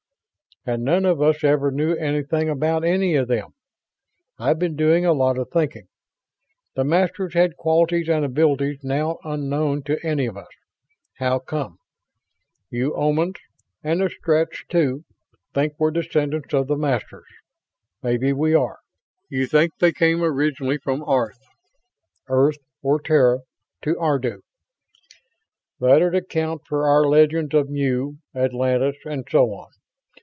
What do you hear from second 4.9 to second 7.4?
a lot of thinking. The Masters